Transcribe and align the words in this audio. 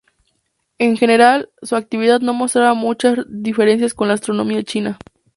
En 0.79 0.97
general, 0.97 1.51
su 1.61 1.75
actividad 1.75 2.21
no 2.21 2.33
mostraba 2.33 2.73
muchas 2.73 3.19
diferencias 3.29 3.93
con 3.93 4.07
la 4.07 4.15
astronomía 4.15 4.63
china. 4.63 4.97